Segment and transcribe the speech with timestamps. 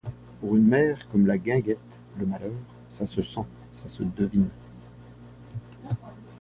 [0.39, 1.77] Pour une mère comme La Guinguette,
[2.17, 2.55] le malheur,
[2.89, 3.45] ça se sent,
[3.83, 4.49] ça se devine.